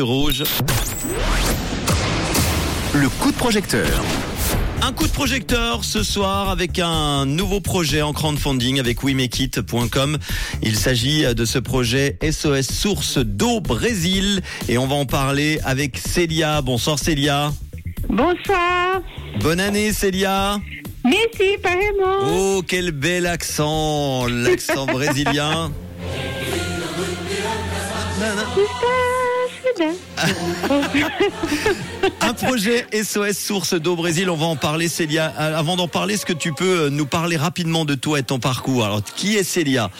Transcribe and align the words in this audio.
Rouge. 0.00 0.44
Le 2.94 3.08
coup 3.08 3.32
de 3.32 3.36
projecteur. 3.36 4.04
Un 4.80 4.92
coup 4.92 5.08
de 5.08 5.12
projecteur 5.12 5.82
ce 5.82 6.04
soir 6.04 6.50
avec 6.50 6.78
un 6.78 7.26
nouveau 7.26 7.60
projet 7.60 8.00
en 8.00 8.12
crowdfunding 8.12 8.78
avec 8.78 9.02
WeMakeIt.com. 9.02 10.18
Il 10.62 10.76
s'agit 10.76 11.34
de 11.34 11.44
ce 11.44 11.58
projet 11.58 12.16
SOS 12.22 12.68
Source 12.72 13.18
d'eau 13.18 13.58
Brésil 13.58 14.40
et 14.68 14.78
on 14.78 14.86
va 14.86 14.94
en 14.94 15.04
parler 15.04 15.58
avec 15.64 15.98
Célia. 15.98 16.62
Bonsoir 16.62 17.00
Célia. 17.00 17.52
Bonsoir. 18.08 19.02
Bonne 19.40 19.58
année 19.58 19.92
Célia. 19.92 20.60
Merci, 21.02 21.58
pareillement. 21.60 22.36
Oh, 22.36 22.62
quel 22.64 22.92
bel 22.92 23.26
accent, 23.26 24.28
l'accent 24.28 24.86
brésilien. 24.86 25.72
Un 32.20 32.34
projet 32.34 32.86
SOS 32.92 33.38
Source 33.38 33.74
d'eau 33.74 33.96
Brésil, 33.96 34.28
on 34.30 34.36
va 34.36 34.46
en 34.46 34.56
parler 34.56 34.88
Célia. 34.88 35.26
Avant 35.26 35.76
d'en 35.76 35.88
parler, 35.88 36.14
est-ce 36.14 36.26
que 36.26 36.32
tu 36.32 36.52
peux 36.52 36.88
nous 36.88 37.06
parler 37.06 37.36
rapidement 37.36 37.84
de 37.84 37.94
toi 37.94 38.18
et 38.18 38.22
ton 38.22 38.38
parcours? 38.38 38.84
Alors, 38.84 39.02
qui 39.02 39.36
est 39.36 39.42
Célia? 39.44 39.90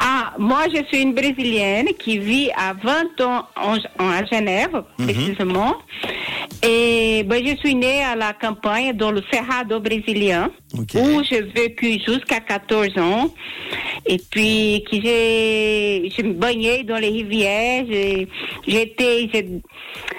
Ah, 0.00 0.32
moi 0.38 0.64
je 0.74 0.84
suis 0.86 1.02
une 1.02 1.14
Brésilienne 1.14 1.86
qui 1.98 2.18
vit 2.18 2.50
à 2.56 2.72
20 2.74 3.20
ans 3.24 3.46
en, 3.56 3.76
en- 4.02 4.10
à 4.10 4.24
Genève, 4.24 4.82
précisément. 4.98 5.76
Et 6.66 7.22
ben, 7.24 7.46
je 7.46 7.56
suis 7.56 7.74
née 7.74 8.02
à 8.02 8.16
la 8.16 8.32
campagne 8.32 8.94
dans 8.94 9.10
le 9.10 9.22
Cerrado 9.30 9.80
brésilien, 9.80 10.50
où 10.74 11.22
j'ai 11.22 11.42
vécu 11.42 12.00
jusqu'à 12.06 12.40
14 12.40 12.98
ans. 12.98 13.34
Et 14.06 14.18
puis, 14.18 14.84
que 14.90 14.96
j'ai, 15.00 16.10
je 16.16 16.22
me 16.22 16.34
baignais 16.34 16.82
dans 16.84 16.96
les 16.96 17.08
rivières, 17.08 17.84
j'étais, 18.66 19.30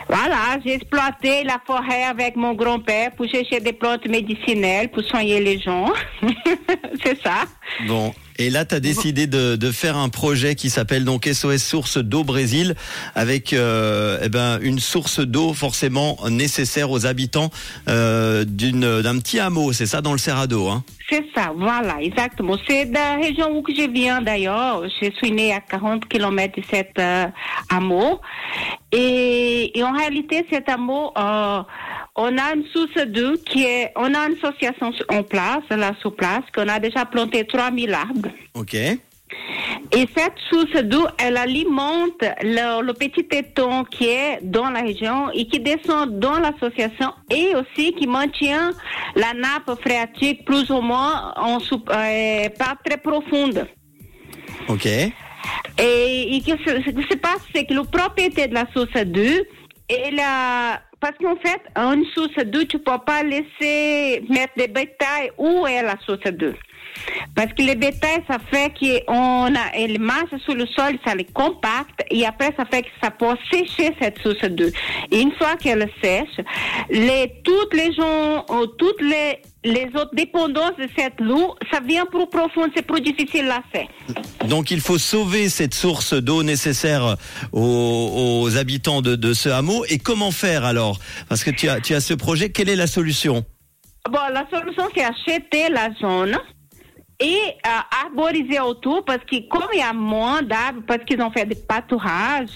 voilà, 0.07 0.57
j'ai 0.63 0.73
exploité 0.73 1.43
la 1.43 1.59
forêt 1.65 2.03
avec 2.03 2.35
mon 2.35 2.53
grand-père 2.53 3.11
pour 3.11 3.27
chercher 3.27 3.59
des 3.59 3.73
plantes 3.73 4.07
médicinales, 4.07 4.89
pour 4.89 5.03
soigner 5.03 5.39
les 5.39 5.59
gens. 5.59 5.91
C'est 7.03 7.21
ça. 7.23 7.45
Bon. 7.87 8.13
Et 8.37 8.49
là, 8.49 8.65
tu 8.65 8.75
as 8.75 8.79
décidé 8.79 9.27
de, 9.27 9.71
faire 9.71 9.97
un 9.97 10.09
projet 10.09 10.55
qui 10.55 10.69
s'appelle 10.69 11.05
donc 11.05 11.25
SOS 11.25 11.57
Source 11.57 11.97
d'eau 11.97 12.23
Brésil, 12.23 12.75
avec 13.15 13.53
euh, 13.53 14.19
eh 14.21 14.29
ben, 14.29 14.59
une 14.61 14.79
source 14.79 15.19
d'eau 15.19 15.53
forcément 15.53 16.17
nécessaire 16.29 16.91
aux 16.91 17.05
habitants 17.05 17.49
euh, 17.89 18.45
d'un 18.45 19.19
petit 19.19 19.39
hameau, 19.39 19.73
c'est 19.73 19.85
ça, 19.85 20.01
dans 20.01 20.11
le 20.11 20.17
Cerrado. 20.17 20.69
Hein? 20.69 20.83
C'est 21.09 21.25
ça, 21.35 21.53
voilà, 21.55 21.97
exactement. 22.01 22.57
C'est 22.67 22.85
la 22.85 23.15
région 23.15 23.59
où 23.59 23.63
je 23.67 23.87
viens 23.89 24.21
d'ailleurs. 24.21 24.83
Je 25.01 25.11
suis 25.11 25.31
née 25.31 25.53
à 25.53 25.59
40 25.59 26.07
km 26.07 26.59
de 26.59 26.65
cet 26.69 26.97
euh, 26.97 27.27
hameau. 27.69 28.21
Et, 28.91 29.77
et 29.77 29.83
en 29.83 29.91
réalité, 29.91 30.45
cet 30.49 30.67
hameau, 30.67 31.11
euh, 31.15 31.61
on 32.15 32.37
a 32.37 32.53
une 32.55 32.65
source 32.67 33.05
d'eau 33.07 33.33
qui 33.45 33.63
est, 33.65 33.91
on 33.95 34.13
a 34.13 34.27
une 34.29 34.37
association 34.41 34.91
en 35.09 35.23
place, 35.23 35.63
là 35.69 35.91
sur 35.99 36.15
place, 36.15 36.43
qu'on 36.53 36.67
a 36.67 36.79
déjà 36.79 37.05
planté 37.05 37.45
3000 37.45 37.93
arbres. 37.93 38.29
ok. 38.53 38.75
Et 39.91 40.07
cette 40.15 40.37
source 40.49 40.81
d'eau, 40.83 41.05
elle 41.17 41.35
alimente 41.35 42.21
le, 42.41 42.81
le 42.83 42.93
petit 42.93 43.25
étang 43.31 43.83
qui 43.83 44.05
est 44.07 44.39
dans 44.43 44.69
la 44.69 44.81
région 44.81 45.29
et 45.31 45.45
qui 45.47 45.59
descend 45.59 46.19
dans 46.19 46.39
l'association 46.39 47.11
et 47.29 47.53
aussi 47.55 47.91
qui 47.93 48.07
maintient 48.07 48.71
la 49.15 49.33
nappe 49.33 49.79
phréatique 49.81 50.45
plus 50.45 50.69
ou 50.69 50.79
moins 50.79 51.33
en, 51.37 51.59
sous- 51.59 51.83
euh, 51.89 52.49
pas 52.57 52.75
très 52.85 52.97
profonde. 52.97 53.67
Ok. 54.69 54.85
Et, 54.85 55.11
et 55.79 56.41
que 56.41 56.51
ce, 56.65 56.81
ce 56.83 56.89
qui 56.91 57.03
se 57.09 57.17
passe, 57.17 57.41
c'est 57.53 57.65
que 57.65 57.73
le 57.73 57.83
propriété 57.83 58.47
de 58.47 58.53
la 58.53 58.65
source 58.73 58.93
d'eau, 59.05 59.43
elle 59.89 60.19
a, 60.19 60.81
parce 61.05 61.17
qu'en 61.19 61.35
fait, 61.35 61.61
une 61.75 62.03
source 62.15 62.43
d'eau, 62.47 62.63
tu 62.63 62.79
peux 62.79 62.97
pas 63.05 63.21
laisser 63.21 64.23
mettre 64.27 64.53
des 64.57 64.67
bétails 64.67 65.29
où 65.37 65.67
est 65.67 65.83
la 65.83 65.97
source 66.03 66.31
d'eau. 66.31 66.53
Parce 67.35 67.53
que 67.53 67.61
les 67.61 67.75
bétails, 67.75 68.23
ça 68.27 68.39
fait 68.39 68.73
qu'on 68.79 69.53
a, 69.53 69.71
elle 69.75 69.99
marche 69.99 70.35
sur 70.43 70.55
le 70.55 70.65
sol, 70.65 70.97
ça 71.05 71.13
les 71.13 71.25
compacte, 71.25 72.03
et 72.09 72.25
après, 72.25 72.51
ça 72.57 72.65
fait 72.65 72.81
que 72.81 72.87
ça 73.03 73.11
peut 73.11 73.35
sécher 73.51 73.91
cette 74.01 74.17
source 74.17 74.45
d'eau. 74.45 74.69
Et 75.11 75.21
une 75.21 75.31
fois 75.33 75.55
qu'elle 75.57 75.87
sèche, 76.03 76.43
les, 76.89 77.33
toutes 77.43 77.75
les 77.75 77.93
gens, 77.93 78.43
euh, 78.49 78.65
toutes 78.79 79.01
les, 79.01 79.41
les 79.65 79.87
autres 79.95 80.13
dépendances 80.13 80.77
de 80.77 80.87
cette 80.95 81.19
eau, 81.21 81.55
ça 81.71 81.79
vient 81.79 82.05
plus 82.05 82.27
profond, 82.27 82.69
c'est 82.75 82.85
plus 82.85 83.01
difficile 83.01 83.49
à 83.49 83.61
faire. 83.73 83.87
Donc 84.47 84.69
il 84.69 84.79
faut 84.79 84.99
sauver 84.99 85.49
cette 85.49 85.73
source 85.73 86.13
d'eau 86.13 86.43
nécessaire 86.43 87.17
aux, 87.51 88.43
aux 88.43 88.57
habitants 88.57 89.01
de, 89.01 89.15
de 89.15 89.33
ce 89.33 89.49
hameau. 89.49 89.83
Et 89.89 89.97
comment 89.97 90.31
faire 90.31 90.63
alors? 90.63 90.99
Parce 91.27 91.43
que 91.43 91.49
tu 91.49 91.67
as, 91.67 91.81
tu 91.81 91.95
as 91.95 91.99
ce 91.99 92.13
projet, 92.13 92.51
quelle 92.51 92.69
est 92.69 92.75
la 92.75 92.87
solution? 92.87 93.43
Bon, 94.09 94.19
la 94.31 94.45
solution, 94.53 94.87
c'est 94.95 95.03
acheter 95.03 95.69
la 95.69 95.89
zone 95.99 96.37
et 97.19 97.39
euh, 97.65 97.69
arboriser 98.05 98.59
autour 98.59 99.03
parce 99.03 99.23
que 99.29 99.47
comme 99.49 99.67
il 99.73 99.79
y 99.79 99.81
a 99.81 99.93
moins 99.93 100.43
d'arbres, 100.43 100.83
parce 100.85 101.03
qu'ils 101.05 101.21
ont 101.21 101.31
fait 101.31 101.45
des 101.45 101.55
pâturages, 101.55 102.49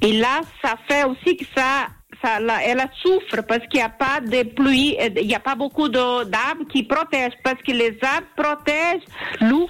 et 0.00 0.14
là, 0.14 0.40
ça 0.62 0.76
fait 0.88 1.04
aussi 1.04 1.36
que 1.36 1.44
ça, 1.54 1.88
ça 2.22 2.38
elle 2.64 2.82
souffre 3.02 3.42
parce 3.46 3.66
qu'il 3.68 3.78
n'y 3.80 3.82
a 3.82 3.88
pas 3.88 4.20
de 4.20 4.42
pluie, 4.44 4.96
euh, 5.00 5.08
il 5.20 5.26
n'y 5.26 5.34
a 5.34 5.40
pas 5.40 5.54
beaucoup 5.54 5.88
d'arbres 5.88 6.66
qui 6.72 6.82
protègent, 6.82 7.38
parce 7.42 7.60
que 7.62 7.72
les 7.72 7.96
arbres 8.02 8.26
protègent 8.36 9.04
l'eau. 9.40 9.68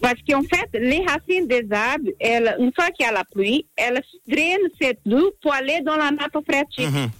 Parce 0.00 0.16
qu'en 0.28 0.42
fait, 0.42 0.68
les 0.74 1.04
racines 1.06 1.46
des 1.46 1.66
arbres, 1.70 2.10
elles, 2.18 2.56
une 2.58 2.72
fois 2.74 2.90
qu'il 2.90 3.06
y 3.06 3.08
a 3.08 3.12
la 3.12 3.22
pluie, 3.24 3.64
elles 3.76 4.02
drainent 4.26 4.68
cette 4.80 5.00
eau 5.08 5.30
pour 5.40 5.54
aller 5.54 5.80
dans 5.82 5.96
la 5.96 6.10
nappe 6.10 6.36
phréatique. 6.48 6.90
Mhm. 6.90 7.10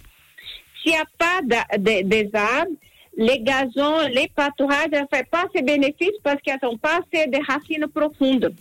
S'il 0.83 0.91
n'y 0.91 0.97
a 0.97 1.05
pas 1.17 1.41
de- 1.43 1.77
de- 1.77 2.07
des 2.07 2.29
arbres, 2.33 2.71
les 3.15 3.39
gazons, 3.39 4.07
les 4.13 4.29
pâturages 4.35 4.89
ne 4.91 4.99
font 4.99 5.23
pas 5.31 5.45
ces 5.55 5.61
bénéfices 5.61 6.19
parce 6.23 6.41
qu'elles 6.41 6.59
n'ont 6.61 6.77
pas 6.77 6.99
assez 6.99 7.27
de 7.27 7.37
racines 7.47 7.87
profondes. 7.93 8.53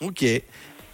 Ok. 0.00 0.24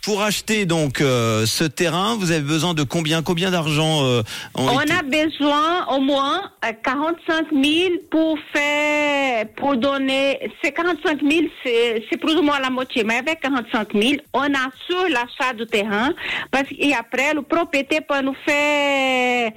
Pour 0.02 0.22
acheter 0.22 0.64
donc 0.64 1.00
euh, 1.02 1.44
ce 1.44 1.64
terrain, 1.64 2.16
vous 2.16 2.30
avez 2.30 2.40
besoin 2.40 2.72
de 2.72 2.82
combien? 2.82 3.22
Combien 3.22 3.50
d'argent 3.50 4.02
euh, 4.04 4.22
On 4.54 4.78
a 4.78 5.02
besoin 5.02 5.86
au 5.94 6.00
moins 6.00 6.50
euh, 6.64 6.72
45 6.82 7.46
000 7.52 7.64
pour 8.10 8.38
faire, 8.52 9.46
pour 9.56 9.76
donner. 9.76 10.38
Ces 10.64 10.72
45 10.72 11.20
000, 11.20 11.42
c'est 11.62 12.02
c'est 12.10 12.16
plus 12.18 12.34
ou 12.36 12.42
moins 12.42 12.58
la 12.60 12.70
moitié. 12.70 13.04
Mais 13.04 13.16
avec 13.18 13.40
45 13.40 13.88
000, 13.94 14.14
on 14.32 14.40
assure 14.44 15.06
l'achat 15.10 15.52
du 15.54 15.66
terrain 15.66 16.10
parce 16.50 16.64
et 16.78 16.94
après 16.94 17.34
le 17.34 17.42
propriétaire 17.42 18.00
peut 18.08 18.22
nous 18.22 18.36
faire, 18.46 19.52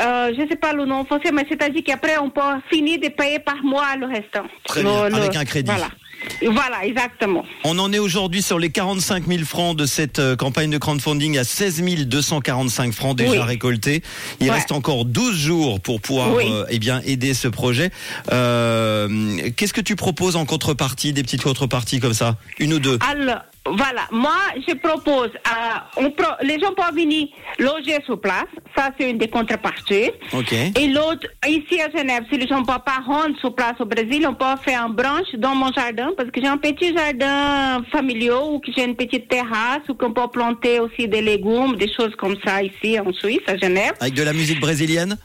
euh, 0.00 0.32
je 0.34 0.40
ne 0.42 0.48
sais 0.48 0.56
pas 0.56 0.72
le 0.72 0.86
nom 0.86 1.00
en 1.00 1.04
français, 1.04 1.30
mais 1.30 1.44
c'est-à-dire 1.48 1.82
qu'après 1.84 2.16
on 2.18 2.30
peut 2.30 2.40
finir 2.72 2.98
de 3.00 3.08
payer 3.08 3.38
par 3.38 3.62
mois 3.62 3.96
le 4.00 4.06
restant. 4.06 4.46
Très 4.64 4.82
bien, 4.82 5.08
Le- 5.10 5.14
avec 5.16 5.34
le- 5.34 5.40
un 5.40 5.44
crédit. 5.44 5.70
Voilà. 5.70 5.88
Voilà, 6.46 6.84
exactement. 6.84 7.44
On 7.64 7.78
en 7.78 7.92
est 7.92 7.98
aujourd'hui 7.98 8.42
sur 8.42 8.58
les 8.58 8.70
45 8.70 9.26
000 9.26 9.44
francs 9.44 9.76
de 9.76 9.86
cette 9.86 10.18
euh, 10.18 10.36
campagne 10.36 10.70
de 10.70 10.78
crowdfunding 10.78 11.38
à 11.38 11.44
16 11.44 11.82
245 12.06 12.92
francs 12.92 13.16
déjà 13.16 13.30
Oui. 13.32 13.38
récoltés. 13.40 14.02
Il 14.40 14.48
Ouais. 14.48 14.54
reste 14.54 14.72
encore 14.72 15.04
12 15.04 15.36
jours 15.36 15.80
pour 15.80 16.00
pouvoir 16.00 16.32
Oui. 16.34 16.44
euh, 16.48 16.64
eh 16.68 16.78
bien 16.78 17.00
aider 17.04 17.34
ce 17.34 17.48
projet. 17.48 17.90
Euh, 18.32 19.48
Qu'est-ce 19.56 19.72
que 19.72 19.80
tu 19.80 19.96
proposes 19.96 20.36
en 20.36 20.44
contrepartie, 20.44 21.12
des 21.12 21.22
petites 21.22 21.42
contreparties 21.42 22.00
comme 22.00 22.14
ça, 22.14 22.36
une 22.58 22.74
ou 22.74 22.78
deux? 22.78 22.98
Alors, 23.08 23.40
voilà, 23.64 24.02
moi, 24.10 24.36
je 24.66 24.74
propose, 24.74 25.30
euh, 25.30 25.78
on 25.96 26.10
pro- 26.10 26.34
les 26.42 26.58
gens 26.58 26.72
peuvent 26.74 26.94
venir 26.94 27.28
loger 27.58 27.98
sur 28.04 28.20
place, 28.20 28.46
ça 28.76 28.90
c'est 28.98 29.08
une 29.10 29.18
des 29.18 29.28
contreparties. 29.28 30.10
Et 30.76 30.88
l'autre, 30.88 31.28
ici 31.46 31.80
à 31.80 31.88
Genève, 31.96 32.24
si 32.30 32.38
les 32.38 32.48
gens 32.48 32.60
ne 32.60 32.66
peuvent 32.66 32.82
pas 32.84 33.00
rendre 33.06 33.38
sur 33.38 33.54
place 33.54 33.74
au 33.80 33.84
Brésil, 33.84 34.26
on 34.28 34.34
peut 34.34 34.44
faire 34.64 34.84
un 34.84 34.88
branche 34.88 35.32
dans 35.38 35.54
mon 35.54 35.72
jardin, 35.72 36.10
parce 36.16 36.30
que 36.30 36.40
j'ai 36.40 36.48
un 36.48 36.58
petit 36.58 36.92
jardin 36.96 37.82
familial, 37.92 38.42
ou 38.50 38.58
que 38.58 38.72
j'ai 38.76 38.84
une 38.84 38.96
petite 38.96 39.28
terrasse, 39.28 39.82
ou 39.88 39.94
qu'on 39.94 40.12
peut 40.12 40.28
planter 40.32 40.80
aussi 40.80 41.06
des 41.06 41.22
légumes, 41.22 41.76
des 41.76 41.92
choses 41.92 42.14
comme 42.18 42.36
ça 42.44 42.62
ici 42.62 42.98
en 42.98 43.12
Suisse, 43.12 43.40
à 43.46 43.56
Genève. 43.56 43.92
Avec 44.00 44.14
de 44.14 44.22
la 44.24 44.32
musique 44.32 44.60
brésilienne? 44.60 45.16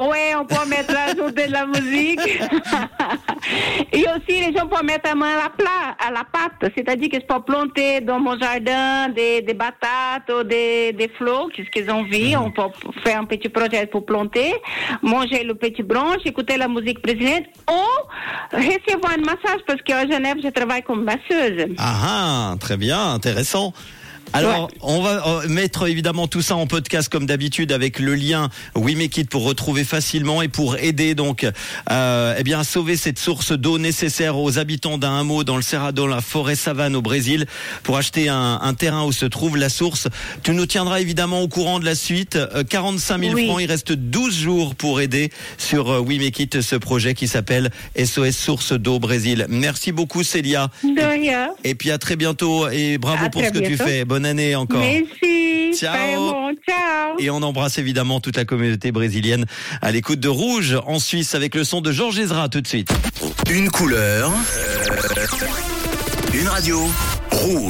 Ouais, 0.00 0.34
on 0.34 0.46
peut 0.46 0.66
mettre 0.66 0.92
la 0.94 1.10
ajouter 1.10 1.46
de 1.46 1.52
la 1.52 1.66
musique. 1.66 2.20
Et 3.92 4.04
aussi, 4.04 4.40
les 4.40 4.56
gens 4.56 4.66
peuvent 4.66 4.84
mettre 4.84 5.08
la 5.08 5.14
main 5.14 5.34
à 5.34 5.42
la, 5.44 5.50
plat, 5.50 5.96
à 5.98 6.10
la 6.10 6.24
pâte. 6.24 6.72
C'est-à-dire 6.74 7.10
que 7.10 7.16
je 7.20 7.26
peux 7.26 7.42
planter 7.42 8.00
dans 8.00 8.18
mon 8.18 8.38
jardin 8.38 9.08
des, 9.08 9.42
des 9.42 9.54
batates 9.54 10.30
ou 10.30 10.42
des, 10.42 10.92
des 10.92 11.08
fleurs, 11.08 11.48
qu'est-ce 11.54 11.70
qu'ils 11.70 11.90
ont 11.90 12.04
vu. 12.04 12.34
On 12.36 12.50
peut 12.50 12.62
faire 13.02 13.20
un 13.20 13.24
petit 13.24 13.48
projet 13.48 13.86
pour 13.86 14.06
planter, 14.06 14.54
manger 15.02 15.44
le 15.44 15.54
petit 15.54 15.82
branche, 15.82 16.22
écouter 16.24 16.56
la 16.56 16.68
musique 16.68 17.02
brésilienne 17.02 17.44
ou 17.68 18.56
recevoir 18.56 19.12
un 19.12 19.20
massage 19.20 19.60
parce 19.66 19.82
qu'à 19.82 20.06
Genève, 20.06 20.38
je 20.42 20.48
travaille 20.48 20.82
comme 20.82 21.04
masseuse. 21.04 21.66
Ah 21.78 22.52
ah, 22.52 22.54
très 22.58 22.76
bien, 22.76 23.12
intéressant. 23.12 23.72
Alors, 24.32 24.70
on 24.80 25.00
va 25.02 25.26
euh, 25.26 25.48
mettre 25.48 25.88
évidemment 25.88 26.28
tout 26.28 26.40
ça 26.42 26.54
en 26.54 26.66
podcast 26.66 27.08
comme 27.08 27.26
d'habitude 27.26 27.72
avec 27.72 27.98
le 27.98 28.14
lien 28.14 28.48
We 28.76 28.94
Make 28.94 29.16
It 29.18 29.28
pour 29.28 29.42
retrouver 29.44 29.82
facilement 29.82 30.40
et 30.40 30.48
pour 30.48 30.76
aider 30.76 31.16
donc 31.16 31.44
euh, 31.90 32.34
eh 32.38 32.42
bien 32.44 32.60
à 32.60 32.64
sauver 32.64 32.96
cette 32.96 33.18
source 33.18 33.52
d'eau 33.52 33.78
nécessaire 33.78 34.38
aux 34.38 34.58
habitants 34.58 34.98
d'un 34.98 35.18
hameau 35.18 35.42
dans 35.42 35.56
le 35.56 35.62
Cerrado, 35.62 36.06
la 36.06 36.20
forêt 36.20 36.54
savane 36.54 36.94
au 36.94 37.02
Brésil, 37.02 37.46
pour 37.82 37.96
acheter 37.96 38.28
un, 38.28 38.60
un, 38.62 38.74
terrain 38.74 39.04
où 39.04 39.12
se 39.12 39.26
trouve 39.26 39.56
la 39.56 39.68
source. 39.68 40.06
Tu 40.44 40.52
nous 40.52 40.66
tiendras 40.66 41.00
évidemment 41.00 41.40
au 41.40 41.48
courant 41.48 41.80
de 41.80 41.84
la 41.84 41.96
suite. 41.96 42.38
45 42.68 43.20
000 43.20 43.34
Oui. 43.34 43.46
francs, 43.46 43.60
il 43.60 43.66
reste 43.66 43.92
12 43.92 44.38
jours 44.38 44.74
pour 44.76 45.00
aider 45.00 45.30
sur 45.58 45.90
euh, 45.90 46.00
We 46.00 46.18
Make 46.20 46.38
It 46.38 46.60
ce 46.60 46.76
projet 46.76 47.14
qui 47.14 47.26
s'appelle 47.26 47.70
SOS 47.96 48.30
Source 48.36 48.72
d'eau 48.74 49.00
Brésil. 49.00 49.46
Merci 49.48 49.90
beaucoup 49.90 50.22
Célia. 50.22 50.70
De 50.84 51.02
rien. 51.02 51.50
Et 51.64 51.74
puis 51.74 51.90
à 51.90 51.98
très 51.98 52.14
bientôt 52.14 52.68
et 52.68 52.98
bravo 52.98 53.26
À 53.26 53.30
pour 53.30 53.42
ce 53.42 53.50
que 53.50 53.58
tu 53.58 53.76
fais. 53.76 54.04
Bonne 54.04 54.19
année 54.24 54.54
encore. 54.54 54.80
Merci. 54.80 55.72
Ciao. 55.74 56.16
Bon. 56.16 56.52
Ciao. 56.68 57.16
Et 57.18 57.30
on 57.30 57.42
embrasse 57.42 57.78
évidemment 57.78 58.20
toute 58.20 58.36
la 58.36 58.44
communauté 58.44 58.92
brésilienne 58.92 59.46
à 59.82 59.90
l'écoute 59.92 60.20
de 60.20 60.28
Rouge 60.28 60.78
en 60.86 60.98
Suisse 60.98 61.34
avec 61.34 61.54
le 61.54 61.64
son 61.64 61.80
de 61.80 61.92
Georges 61.92 62.18
Ezra 62.18 62.48
tout 62.48 62.60
de 62.60 62.66
suite. 62.66 62.90
Une 63.50 63.70
couleur. 63.70 64.32
Une 66.34 66.48
radio. 66.48 66.80
Rouge. 67.30 67.60